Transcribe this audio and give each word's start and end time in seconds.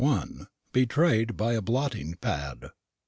BETRAYED 0.73 1.37
BY 1.37 1.53
A 1.53 1.61
BLOTTING 1.61 2.15
PAD. 2.21 2.71